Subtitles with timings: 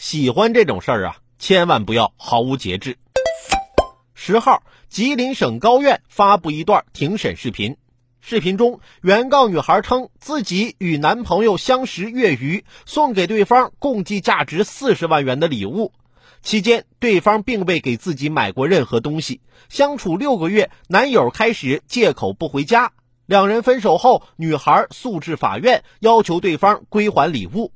[0.00, 2.96] 喜欢这种事儿啊，千万不要毫无节制。
[4.14, 7.76] 十号，吉林省高院发布一段庭审视频。
[8.22, 15.92] 视频中，原告女孩称自己与男朋友相识月余，送给对方共计价值四十万元的礼物。
[16.40, 19.42] 期间，对方并未给自己买过任何东西。
[19.68, 22.92] 相处六个月，男友开始借口不回家。
[23.26, 27.74] 两人分手后，女孩诉至法院，要求对方归还礼物。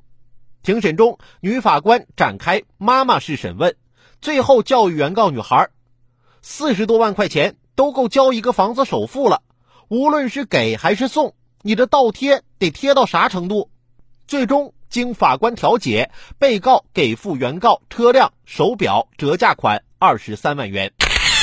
[0.64, 3.76] 庭审中，女法官展开妈妈式审问，
[4.22, 5.68] 最后教育原告女孩。
[6.40, 9.42] 四十多万块钱都够交一个房子首付了，
[9.88, 13.68] 无论是给还是送，你这倒贴得贴到啥程度？
[14.26, 20.94] 最终经法官调解，被告给付原告车辆、手表折价款二十三万元。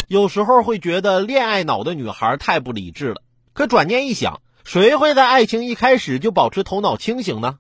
[0.08, 3.22] 有时候会觉得恋爱脑的女孩太不理智了，
[3.54, 7.60] 可转念一想，谁会在爱情一开始就保持头脑清醒呢？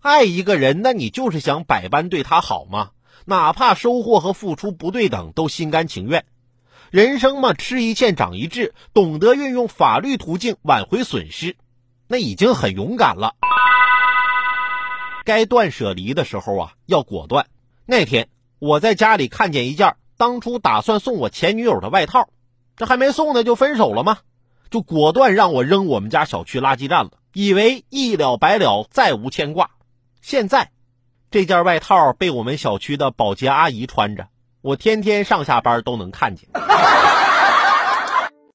[0.00, 2.90] 爱一个人，那你就是想百般对他好吗？
[3.26, 6.24] 哪怕收获和付出不对等，都心甘情愿。
[6.90, 11.56] 人生嘛，吃一堑长一智，懂得运用法律途径挽回损失，
[12.08, 13.34] 那已经很勇敢了。
[15.24, 17.46] 该断舍离的时候啊，要果断。
[17.84, 22.30] 那天我在家里看见一件当初打算送我前女友的外套，
[22.74, 24.18] 这还没送呢就分手了吗？
[24.70, 29.70] 就果断让我扔我们家小区垃圾站了，以为一了百了，再无牵挂。
[30.20, 30.70] 现在，
[31.30, 34.28] 这件外套被我们小区的保洁阿姨穿着。
[34.62, 36.48] 我天天上下班都能看见。